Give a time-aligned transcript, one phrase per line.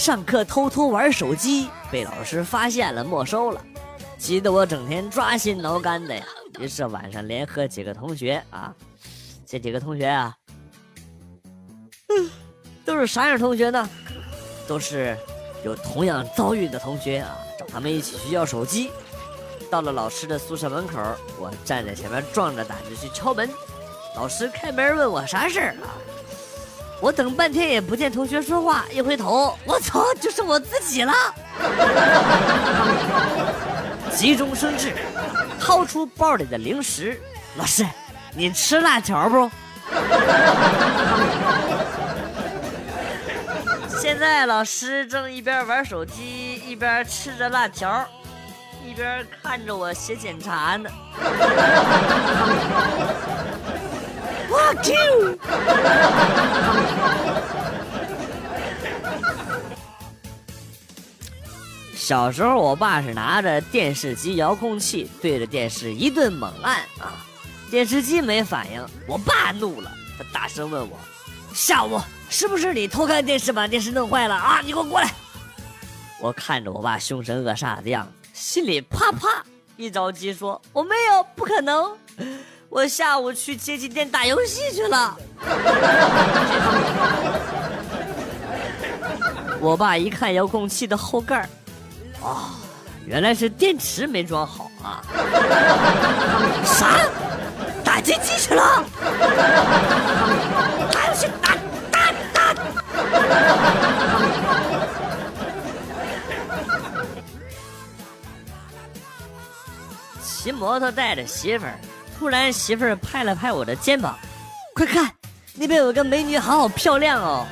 [0.00, 3.62] 上课偷偷玩手机，被老师发现了，没收了，
[4.16, 6.24] 急得我整天抓心挠肝的呀。
[6.58, 8.74] 于是晚上联合几个同学啊，
[9.44, 10.34] 这几个同学啊，
[12.08, 12.30] 嗯，
[12.82, 13.86] 都是啥样同学呢？
[14.66, 15.14] 都是
[15.66, 18.90] 有同样遭遇的同学啊，找他们一起去要手机。
[19.70, 20.98] 到了老师的宿舍门口，
[21.38, 23.50] 我站在前面壮着胆子去敲门。
[24.16, 25.92] 老师开门问我啥事儿啊？
[27.00, 31.12] 我等半天也不见同学说话，一回头，我操，就剩我自己了。
[34.12, 34.92] 急中生智，
[35.58, 37.18] 掏出包里的零食。
[37.56, 37.86] 老师，
[38.34, 39.50] 你吃辣条不？
[43.98, 48.06] 现在老师正一边玩手机一边吃着辣条。
[48.86, 50.90] 一边看着我写检查呢。
[54.50, 55.38] 我 Q。
[61.94, 67.24] 小时候，我爸是拿着电视机遥控器对着电视一顿猛按啊，
[67.70, 70.98] 电视机没反应，我爸怒了，他大声问我
[71.54, 74.60] ：“下午是不是你偷看电视把电视弄坏了啊？
[74.64, 75.08] 你给我过来！”
[76.18, 78.12] 我看着我爸凶神恶煞的样子。
[78.32, 79.44] 心里啪啪
[79.76, 81.96] 一着急，说：“我没有，不可能，
[82.70, 85.16] 我下午去街机店打游戏去了。
[89.60, 91.40] ”我爸一看遥控器的后盖
[92.22, 92.54] 啊，
[93.04, 95.02] 原来是电池没装好啊！
[96.64, 97.00] 啥？
[97.84, 98.84] 打街机去了？
[100.92, 101.56] 打游戏打
[101.90, 102.54] 打打！
[110.22, 111.78] 骑摩托带着媳妇儿，
[112.20, 114.14] 突然媳妇儿拍了拍我的肩膀，
[114.74, 115.10] 快看，
[115.54, 117.46] 那边有个美女，好好漂亮哦。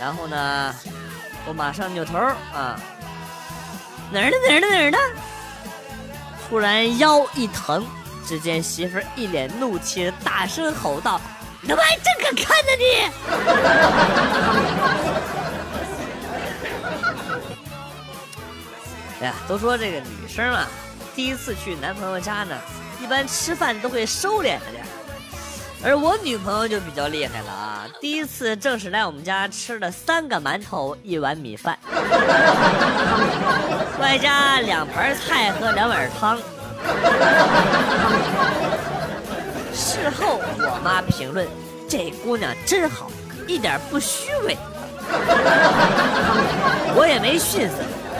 [0.00, 0.72] 然后呢，
[1.48, 2.78] 我马上扭头啊，
[4.12, 4.98] 哪儿呢哪儿呢哪儿呢？
[6.48, 7.84] 突然腰一疼，
[8.24, 11.20] 只见媳妇儿一脸怒气，大声吼道
[11.60, 12.84] ：“你他妈还真敢看呢你！”
[19.22, 20.68] 哎呀，都说这个女生啊。
[21.16, 22.56] 第一次去男朋友家呢，
[23.02, 24.84] 一般吃饭都会收敛着点
[25.82, 27.86] 而我女朋友就比较厉害了啊！
[28.02, 31.78] 第一次正式来我们家吃了三个馒头一碗米饭，
[33.98, 36.36] 外加两盘菜和两碗汤。
[39.72, 41.48] 事后我妈评论
[41.88, 43.10] ：“这姑娘真好，
[43.46, 44.54] 一点不虚伪。”
[46.94, 47.76] 我也没逊色，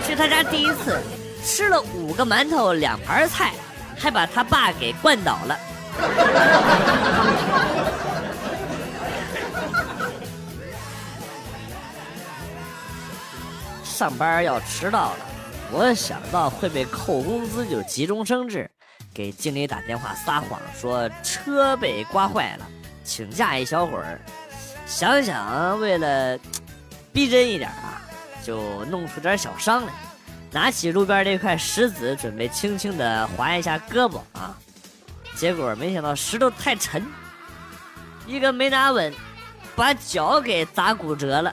[0.07, 0.99] 去她家第一次。
[1.45, 3.53] 吃了五个馒头，两盘菜，
[4.01, 5.59] 还把他爸给灌倒了。
[13.85, 15.19] 上班要迟到了，
[15.71, 18.71] 我想到会被扣工资，就急中生智，
[19.13, 22.67] 给经理打电话撒谎说车被刮坏了，
[23.05, 24.19] 请假一小会儿。
[24.87, 26.39] 想想为了
[27.13, 28.01] 逼真一点啊，
[28.43, 29.93] 就弄出点小伤来。
[30.53, 34.53] 拿起路边那块石子，准备轻轻的划一下胳膊啊，
[35.37, 37.07] 结果没想到石头太沉，
[38.27, 39.13] 一个没拿稳，
[39.77, 41.53] 把脚给砸骨折了。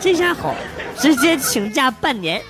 [0.00, 0.56] 这下好，
[0.98, 2.42] 直接请假半年。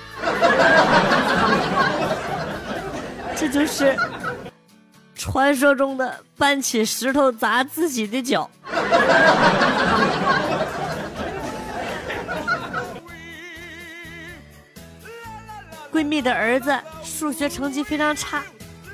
[3.35, 3.95] 这就是
[5.13, 8.49] 传说中的搬起石头砸自己的脚。
[16.03, 18.43] 闺蜜的儿子数学成绩非常差，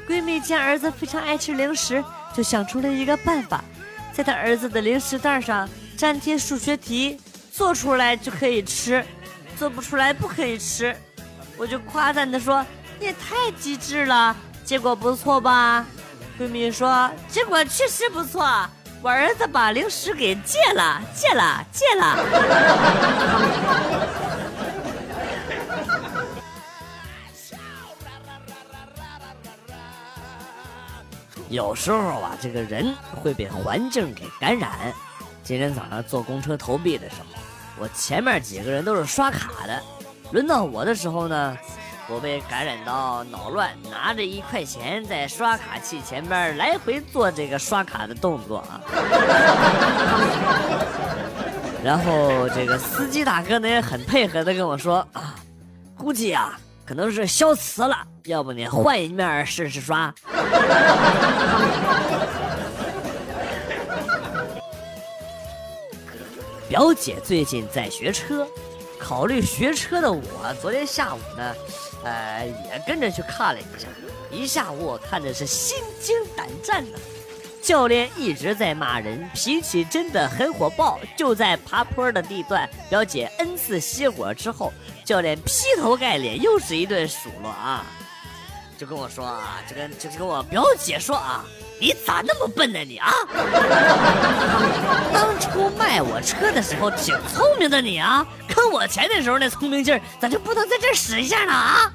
[0.08, 2.04] 闺蜜见儿子非常爱吃零食，
[2.36, 3.64] 就想出了一个办法，
[4.14, 5.68] 在她儿子的零食袋上
[5.98, 7.20] 粘贴数学题，
[7.52, 9.04] 做出来就可以吃，
[9.58, 10.96] 做不出来不可以吃。
[11.58, 12.64] 我就夸赞她说
[13.02, 15.84] ：“你也太机智了，结果不错吧？”
[16.40, 18.48] 闺蜜说：“结果确实不错，
[19.02, 22.18] 我儿子把零食给戒了，戒了，戒了。”
[31.50, 34.94] 有时候啊，这个人会被环境给感染。
[35.44, 37.26] 今天早上坐公车投币的时候，
[37.80, 39.82] 我前面几个人都是刷卡的，
[40.32, 41.58] 轮到我的时候呢，
[42.08, 48.80] 我被感染到脑乱，拿着一块钱在刷卡器前边来回做这个刷卡的动作啊。
[51.84, 55.34] 然后这个司机大哥呢也很配合的跟我说啊，
[55.98, 60.14] 估计啊可能是消磁了，要不你换一面试试刷。
[66.68, 68.48] 表姐最近在学车，
[69.00, 70.22] 考虑学车的我，
[70.62, 71.56] 昨天下午呢，
[72.04, 73.88] 呃，也跟着去看了一下。
[74.32, 77.00] 一下午我看的是心惊胆战的，
[77.60, 81.00] 教练一直在骂人，脾气真的很火爆。
[81.18, 84.72] 就在爬坡的地段，表姐 N 次熄火之后，
[85.04, 87.84] 教练劈头盖脸又是一顿数落啊，
[88.80, 91.44] 就跟我说啊，就跟就跟我表姐说啊。
[91.82, 93.12] 你咋那么笨呢你啊！
[95.14, 101.92] 当初卖我车的时候挺聪明的你啊，坑我钱的时候那聪明劲儿咋就不能在这使一下呢啊？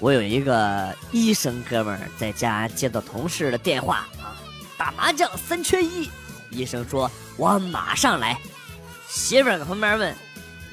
[0.00, 4.36] 我有一个医生哥们儿在家接到同事的电话啊，
[4.78, 6.10] 打麻将三缺一，
[6.54, 8.38] 医生说我马上来，
[9.08, 10.14] 媳妇儿在旁边问。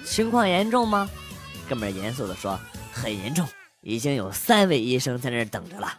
[0.05, 1.09] 情况严重吗？
[1.69, 2.59] 哥们儿严肃地说
[2.91, 3.47] ：“很严重，
[3.81, 5.93] 已经有三位医生在那儿等着了。”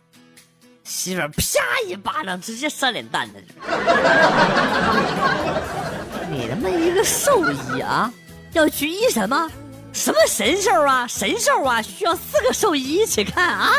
[0.85, 1.45] 媳妇儿啪
[1.87, 3.35] 一巴掌，直接扇脸蛋子。
[6.31, 8.13] 你他妈一个兽医啊，
[8.53, 9.51] 要去医什么？
[9.93, 11.07] 什么神兽啊？
[11.07, 11.81] 神兽啊？
[11.81, 13.71] 需要四个兽医一起看啊？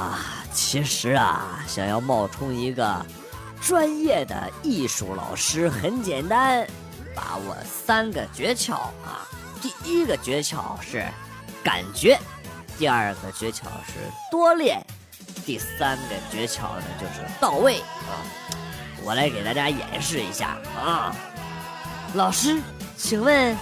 [0.00, 0.18] 啊！
[0.52, 3.04] 其实啊，想要冒充一个
[3.60, 6.66] 专业的艺术老师很简单，
[7.14, 9.28] 把握三个诀窍啊。
[9.60, 11.06] 第一个诀窍是
[11.62, 12.18] 感觉，
[12.78, 14.84] 第二个诀窍是多练，
[15.44, 18.18] 第三个诀窍呢就是到位啊。
[19.02, 21.14] 我来给大家演示一下啊，
[22.14, 22.60] 老师，
[22.96, 23.56] 请问，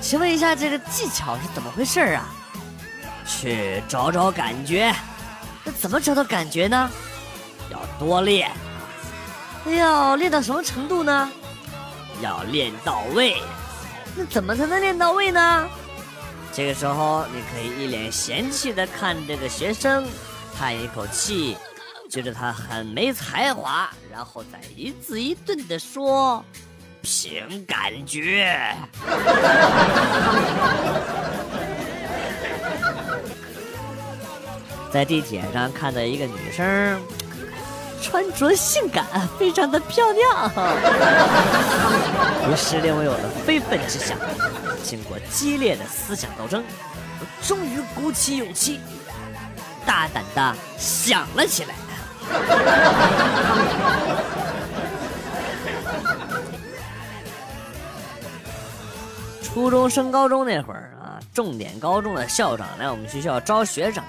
[0.00, 2.28] 请问一下这个技巧是怎么回事啊？
[3.26, 4.94] 去找找感觉。
[5.66, 6.88] 那怎么找到感觉呢？
[7.68, 8.48] 要多练。
[9.66, 11.28] 哎呀，练到什么程度呢？
[12.22, 13.36] 要练到位。
[14.14, 15.68] 那怎么才能练到位呢？
[16.52, 20.06] 这个时候，你可以一脸嫌弃的看这个学生，
[20.56, 21.58] 叹一口气，
[22.08, 26.42] 觉得他很没才华，然后再一字一顿的说
[27.02, 28.72] ：“凭感觉。”
[34.96, 36.98] 在地铁上看到一个女生，
[38.00, 39.04] 穿着性感，
[39.38, 40.50] 非常的漂亮。
[42.50, 44.16] 于是令我有了非分之想。
[44.82, 46.64] 经过激烈的思想斗争，
[47.20, 48.80] 我终于鼓起勇气，
[49.84, 51.74] 大胆的想了起来。
[59.42, 64.02] 初中升高中那会儿啊，重点高中的校长来我们学校招学生。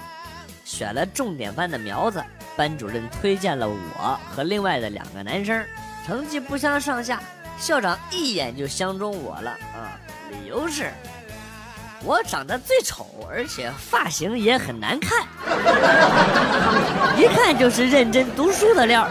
[0.68, 2.22] 选了重点班的苗子，
[2.54, 5.64] 班主任推荐了我和另外的两个男生，
[6.06, 7.22] 成绩不相上下，
[7.58, 9.96] 校长一眼就相中我了啊！
[10.30, 10.92] 理由是，
[12.04, 15.26] 我长得最丑，而且发型也很难看，
[17.16, 19.08] 一看就是认真读书的料。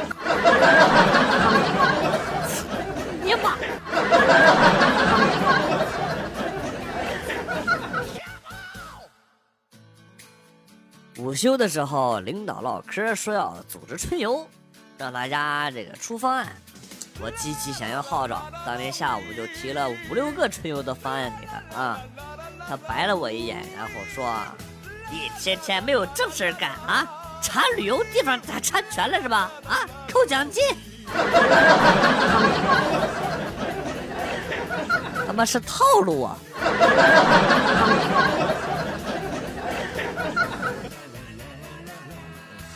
[11.18, 14.48] 午休的时候，领导唠嗑说要组织春游，
[15.00, 16.48] 让大家这个出方案。
[17.20, 22.00] 我积极响应号召，当天下午就提了五六个春游的方案给他啊。
[22.70, 24.32] 他白了我一眼，然后说
[25.12, 27.08] ：“一天天没有正事干啊，
[27.42, 29.52] 查旅游地方查查全了是吧？
[29.68, 29.80] 啊，
[30.14, 30.64] 扣奖金。
[35.26, 36.38] 他妈是套路啊！”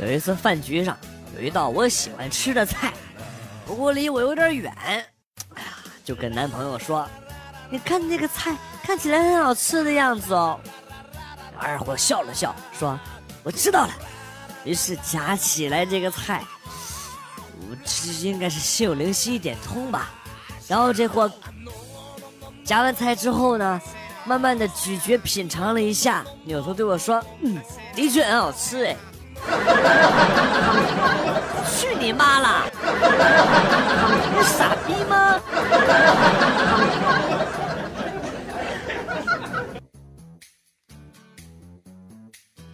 [0.01, 0.97] 有一次饭局上，
[1.37, 2.91] 有一道我喜欢吃的菜，
[3.67, 5.05] 不过离我有点远，哎呀，
[6.03, 7.07] 就跟男朋友说
[7.69, 10.59] ：“你看那个菜看起来很好吃的样子哦。”
[11.55, 12.99] 二货笑了笑说
[13.43, 13.93] ：“我知道了。”
[14.65, 16.43] 于是夹起来这个菜，
[17.69, 20.09] 我这应该是心有灵犀一点通吧。
[20.67, 21.31] 然后这货
[22.63, 23.79] 夹完菜之后呢，
[24.25, 27.61] 慢慢的咀嚼品尝了一下，扭头对我说：“嗯，
[27.93, 28.95] 的确很好吃哎。”
[31.77, 32.69] 去你妈了！
[34.33, 35.39] 你傻逼吗？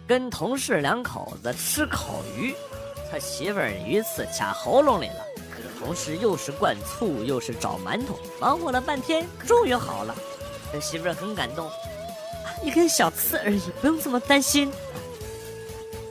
[0.06, 2.54] 跟同事两口子吃烤鱼，
[3.10, 5.26] 他媳妇儿鱼刺卡喉咙里了。
[5.50, 10.14] 可是同事又是灌醋又是找馒头，忙活了半天，终于好了。
[10.72, 11.70] 他媳妇儿很感动，
[12.62, 14.72] 一根小刺而已，不用这么担心。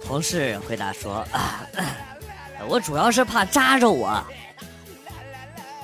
[0.08, 1.68] 同事回答说啊
[2.66, 4.08] 我主要是怕扎着我。
[4.08, 4.26] 啊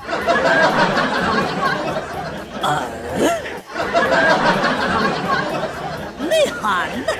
[6.30, 7.12] 内涵呢？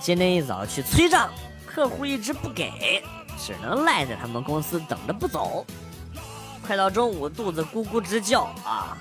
[0.00, 1.30] 今天一早去催账
[1.64, 3.00] 客户一直不给
[3.38, 5.64] 只能赖在他们公司等着不走。
[6.66, 8.98] 快到中午肚子咕咕直叫啊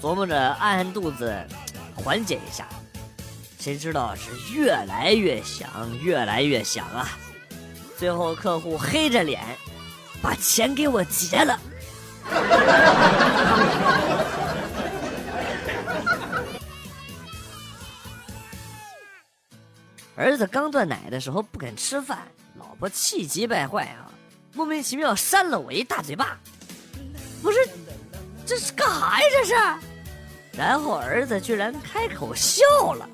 [0.00, 1.46] 琢磨着按按肚子，
[1.94, 2.66] 缓解一下。
[3.58, 5.68] 谁知道是越来越响，
[6.02, 7.10] 越来越响啊！
[7.98, 9.42] 最后客户黑着脸
[10.22, 11.60] 把钱给我结了。
[20.16, 22.26] 儿子刚断奶的时候不肯吃饭，
[22.58, 24.10] 老婆气急败坏啊，
[24.54, 26.38] 莫名其妙扇了我一大嘴巴。
[27.42, 27.68] 不是，
[28.46, 29.26] 这是干啥呀？
[29.30, 29.54] 这是？
[30.52, 32.62] 然后儿子居然开口笑
[32.94, 33.08] 了，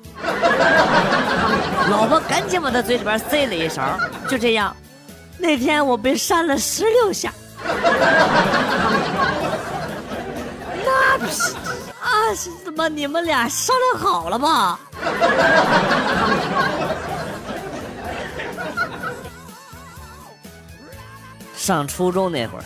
[1.89, 3.97] 老婆赶紧把他嘴里边塞了一勺。
[4.27, 4.75] 就这样，
[5.37, 7.33] 那天我被扇了十六下。
[10.83, 11.53] 那不是
[12.01, 12.33] 啊？
[12.65, 14.77] 怎么你们俩商量好了吗？
[21.55, 22.63] 上初中那会儿，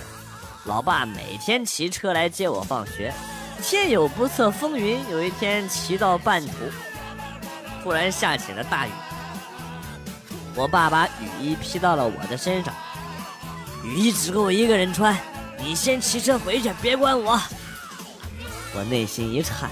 [0.66, 3.14] 老爸每天骑车来接我放学。
[3.62, 6.52] 天有不测风云，有一天骑到半途，
[7.84, 8.90] 突然下起了大雨。
[10.56, 12.74] 我爸把雨衣披到了我的身上，
[13.84, 15.18] 雨衣只够我一个人穿，
[15.58, 17.40] 你先骑车回去，别管我。
[18.74, 19.70] 我内心一颤，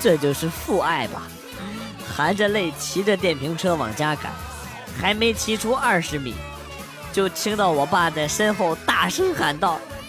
[0.00, 1.22] 这就是父爱吧。
[2.14, 4.30] 含着泪骑着电瓶车往家赶，
[5.00, 6.34] 还没骑出二十米，
[7.12, 9.78] 就听到我爸在身后大声喊道：“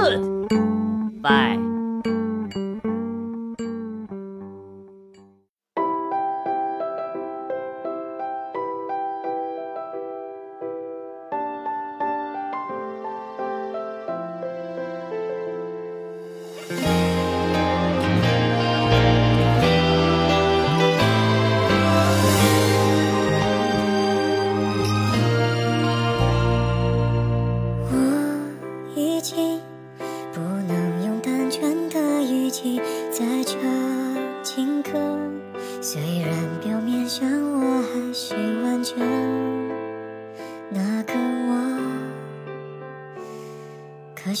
[0.00, 1.60] Good，bye。
[1.60, 1.69] 我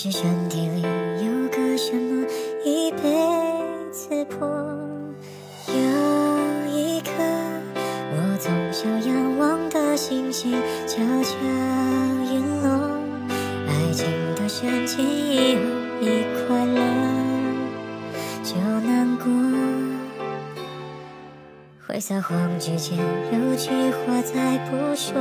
[0.02, 2.26] 是身体里有个什么
[2.64, 3.02] 已被
[3.92, 4.48] 刺破。
[5.68, 5.74] 有
[6.70, 7.10] 一颗
[8.10, 10.52] 我从小仰望的星星
[10.86, 11.36] 悄悄
[12.32, 12.98] 陨落。
[13.68, 15.60] 爱情的深情以后，
[16.00, 16.80] 一快乐
[18.42, 19.26] 就难过。
[21.86, 25.20] 会撒谎之前，有句话再不说，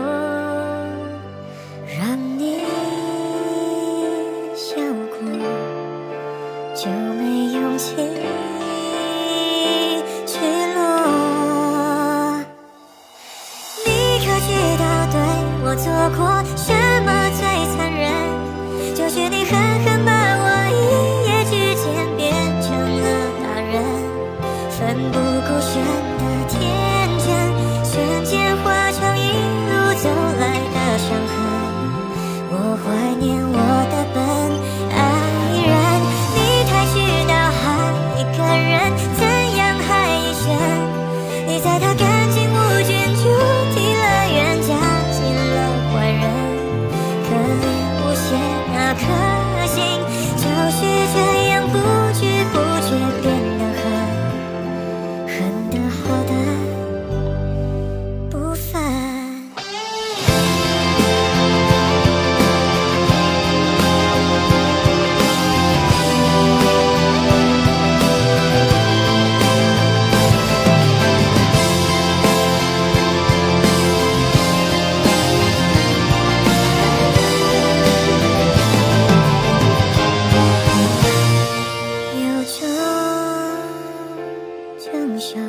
[84.79, 85.41] 江上，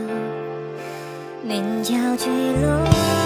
[1.44, 2.26] 明朝坠
[2.60, 3.19] 落。